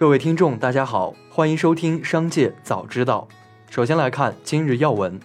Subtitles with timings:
[0.00, 3.28] 各位听众，大家好，欢迎收听《商界早知道》。
[3.70, 5.20] 首先来看今日要闻。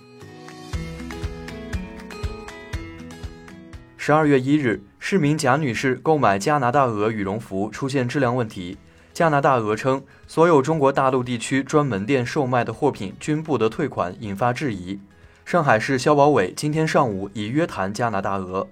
[3.95, 8.77] 十二月一日，市民贾女士购买加拿大鹅羽绒服出现质量问题。
[9.13, 14.99] 加拿大鹅称，所有中国大陆地区专门店售卖的货品均不得退款，引发质疑。
[15.45, 18.67] 上海市消保委今天上午已约谈加拿大鹅。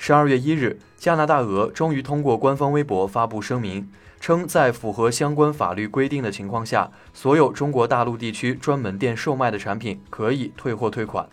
[0.00, 3.86] 十二月一日，加拿大鹅终于通过官方微博发布声明。
[4.20, 11.28] 称，在符合相关法律规定的情况下，所有中国大陆地区专门店售卖的产品可以退货退款。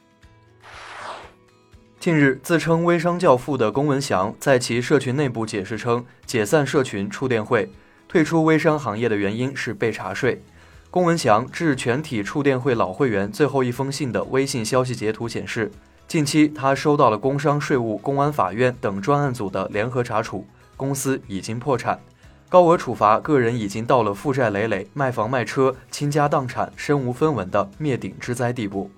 [2.00, 7.70] 近日，自称微商教父的龚文祥在其社群内部解释称，解散社群触电会，
[8.08, 10.44] 退出微商行业的原因是被查税。
[10.92, 15.72] 龚文祥致全体触电会老会员最后一封信的微信消息截图显示，
[16.08, 20.46] 近期他收到了工商税务、公安法院等专案组的联合查处，
[20.78, 22.00] 公司已经破产。
[22.48, 28.90] 高额处罚，个人已经到了负债累累、卖房卖车、倾家荡产、身无分文的灭顶之灾地步。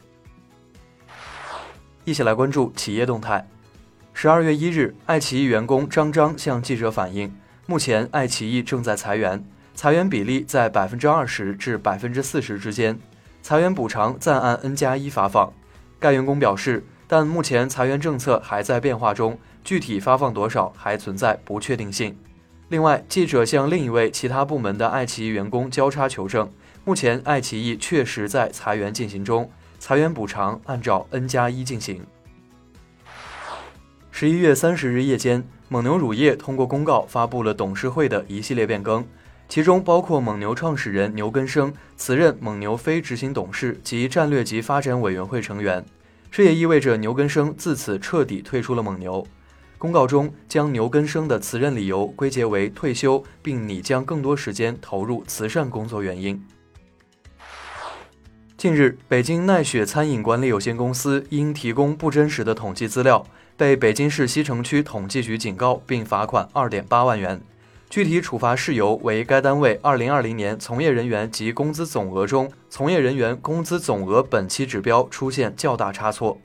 [2.04, 3.48] 一起来关注企业动态。
[4.14, 7.34] 十二月一日，爱奇艺员工张张向记者反映，
[7.66, 13.00] 目前爱奇艺正在裁员，裁员比例在百分之二十至百分之四十之间，
[13.42, 15.52] 裁员补偿暂按 N 加一发放。
[16.00, 22.16] 该员工表示，但目前裁员政策还在变化中，具体发放多少还存在不确定性。
[22.70, 26.52] 另外，记者向另一位其他部门的爱奇艺员工交叉求证，
[26.84, 32.06] 目前爱奇艺确实在裁员进行中，裁员补偿按照 N 加一进行。
[34.12, 39.06] 十一月三十日夜间，蒙牛乳业通过公告发布了董事会的一系列变更，
[39.48, 45.86] 其中包括蒙牛创始人牛根生辞任蒙牛非执行董事及战略及发展委员会成员，
[46.38, 49.26] 这也意味着牛根生自此彻底退出了蒙牛。
[49.80, 56.40] 公告中将牛根生的辞任理由归结为退休，并拟将更多时间投入慈善工作原因。
[58.56, 63.26] 近日，北京奈雪餐饮管理有限公司因提供不真实的统计资料，
[63.58, 67.42] 被北京市西城区统计局警告并罚款二点八万元。
[67.90, 76.40] 具体处罚事由为该单位二零二零年从业人员及工资总额中，从业人员工资总额本期指标出现较大差错。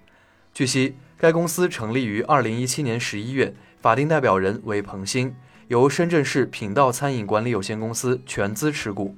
[0.53, 0.97] 据悉。
[1.19, 5.36] 该公司成立于二零一七年十一月，法定代表人为彭鑫，
[5.69, 9.14] 由深圳市品道餐饮管理有限公司全资持股。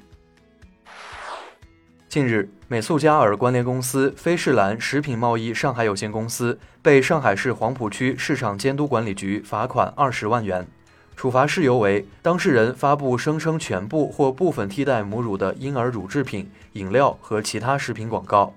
[2.07, 10.69] 近日，美素佳尔关联公司飞士兰食品贸易上海有限公司被上海市黄浦区市场监督管理局罚款二十万元，
[11.17, 18.55] 处罚事由为当事人发布声称全部或部分替代母乳的婴儿乳制品、饮料和其他食品广告。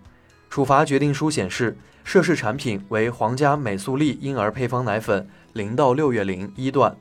[0.50, 1.78] 处罚决定书显示。
[2.08, 6.96] 涉事产品为皇家美素丽婴儿配方奶粉零到六月龄一段，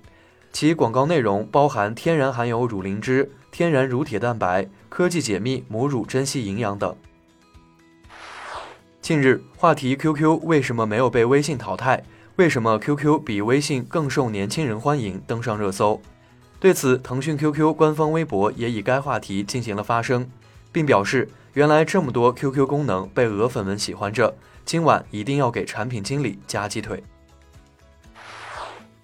[0.50, 6.96] 其广告内容包含天然含有乳磷脂、天然乳铁蛋白、科技解密母乳珍稀营养等。
[9.00, 12.02] 近日，话题 QQ 为什么没有被微信淘汰？
[12.36, 15.18] 为什么 QQ 比微信更受年轻人欢迎？
[15.26, 15.98] 登上热搜。
[16.60, 20.28] 对此，腾讯 QQ 官方微博也以该话题进行了发声，
[20.70, 24.34] 并表示，原来这么多 QQ 功能被鹅粉们喜欢着。
[24.66, 27.02] 今晚一定要给产品经理加鸡腿。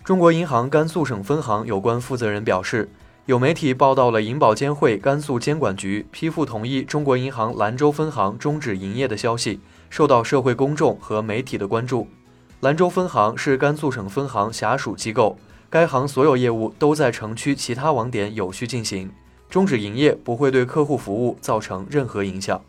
[0.04, 2.90] 中国银行甘肃省分行有关负责人表示，
[3.24, 12.06] 有媒体报道了银保监会甘肃监管局批复同意中国银行兰州分行终止营业的消息，受到社会公众和媒体的关注。
[12.62, 15.36] 兰州分行是甘肃省分行辖属机构，
[15.68, 19.10] 该行所有业务都在城区其他网点有序进行，
[19.50, 22.62] 终止营业不会对客户服务造成任何影响。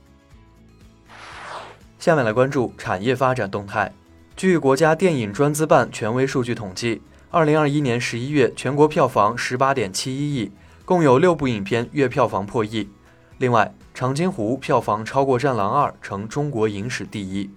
[1.99, 3.93] 下面来关注产业发展动态。
[4.35, 6.99] 据国家电影专资办权威数据统计，
[7.29, 10.51] 二零二一年十一月全国票房十八点七一亿，
[10.85, 12.89] 共有六部影片月票房破亿。
[13.37, 17.47] 另外，《长津湖》票房超过《战狼二》，成中国影史第一。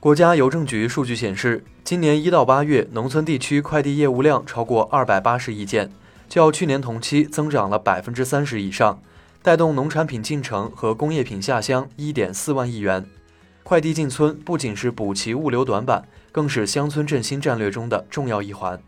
[0.00, 5.90] 国家邮政局数据显示，今年一到八月，农村地区快递业务量超过二百八十亿件，
[6.28, 9.02] 较去年同期增长了百分之三十以上。
[9.42, 13.04] 带动农产品进城和工业品下乡一点四万亿元，
[13.64, 18.80] 快递进村不仅是补齐物流短板，更是乡村振兴战略中的重要一环。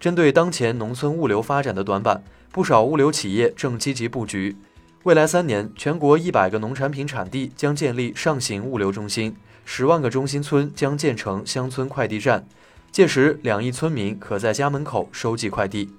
[0.00, 4.56] 针对当前农村物流发展的短板，不少物流企业正积极布局。
[5.04, 9.36] 未来三年，全国一百个农产品产地将建立上行物流中心，
[9.70, 12.48] 十万个中心村将建成乡村快递站，
[12.90, 15.92] 届时两亿村民可在家门口收寄快递。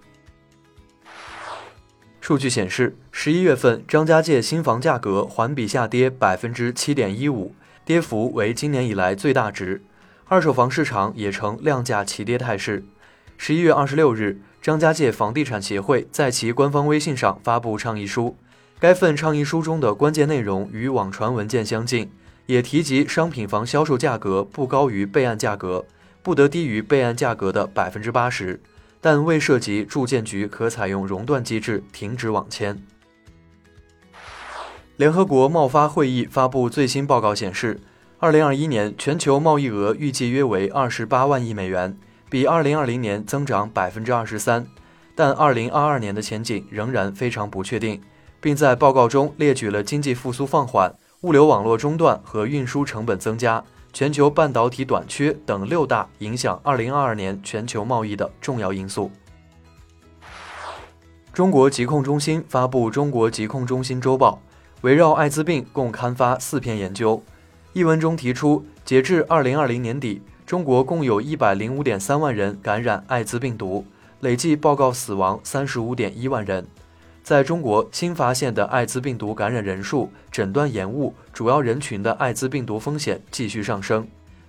[2.19, 7.53] 数据显示，十一月份张家界新房价格环比下跌百分之七点一五，
[7.85, 9.83] 跌幅为今年以来最大值。
[10.25, 12.83] 二手房市场也呈量价齐跌态势。
[13.37, 18.35] 十一月二十六日，张家界房地产协会在其官方微信上发布倡议书。
[18.79, 22.09] 该份倡议书中的关键内容与网传文件相近，
[22.49, 25.85] 也提及商品房销售价格不高于备案价格，
[26.23, 28.59] 不得低于备案价格的百分之八十，
[28.99, 32.81] 但未涉及住建局可采用熔断机制停止网签。
[34.97, 37.79] 联合国贸发会议发布最新报告显示，
[38.17, 41.95] 二零二一年全球贸易额预计约为二十八万亿美元，
[42.31, 44.65] 比二零二零年增长百分之二十三，
[45.13, 48.01] 但二零二二年的前景仍然非常不确定。
[48.41, 53.61] 并在报告中列举了经济复苏放缓、物流网络中断和运输成本增加、
[53.91, 59.11] 全球半导体短缺等六大影响2022年全球贸易的重要因素。
[61.33, 64.41] 中国疾控中心发布《中国疾控中心周报》，
[64.79, 67.21] 围绕艾滋病共刊发四篇研究。
[67.73, 73.85] 一文中提出，截至2020年底，中国共有一百零五点三万人感染艾滋病毒，
[74.21, 76.65] 累计报告死亡三十五点一万人。
[77.29, 84.07] 在中国新发现的艾滋病毒感染人数、诊断延误、主要人群的艾滋病毒风险继续上升，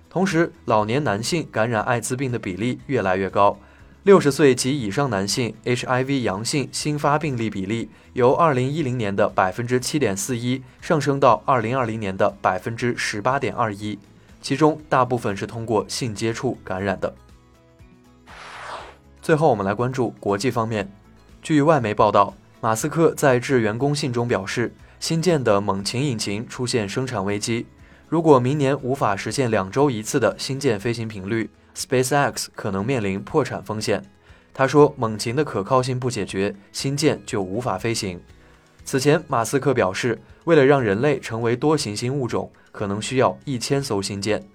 [0.09, 3.55] 同时老年男性感染艾滋病的比例越来越高。
[4.01, 13.99] 六十岁及以上男性 HIV 阳性新发病例比例由二零一零年的百分之七点四一上升到二零二零年的百分之十八点二一，
[14.41, 17.13] 其中大部分是通过性接触感染的。
[19.21, 20.91] 最后，我们来关注国际方面，
[21.43, 22.33] 据外媒报道。
[22.63, 27.65] 马斯克在致员工信中表示，新建的猛禽引擎出现生产危机，
[28.07, 34.03] 如果明年无法实现两周一次的新建飞行频率，SpaceX 可能面临破产风险。
[34.53, 38.21] 他说，猛禽的可靠性不解决，新建就无法飞行。
[38.85, 44.47] 此前，马斯克表示，为了让人类成为多行星物种，可能需要一千艘新舰。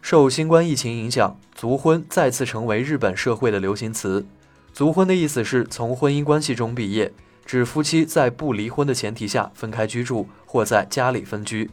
[0.00, 4.24] 受新冠疫情影响，族婚再次成为日本社会的流行词。
[4.72, 7.12] 族婚的意思是从婚姻关系中毕业，
[7.44, 11.68] 指夫妻在不离婚的前提下分开居住或在家里分居。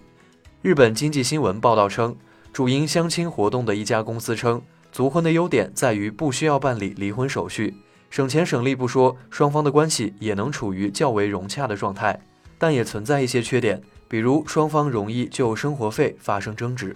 [0.62, 2.16] 日本经济新闻报道称，
[2.52, 4.62] 主营相亲活动的一家公司称，
[4.92, 7.76] 族婚的优点在于不需要办理离婚手续，
[8.10, 12.20] 省钱省力不说，双方的关系也能处于较为融洽的状态，
[12.58, 16.96] 但也存在一些缺点，比如双方容易就生活费发生争执。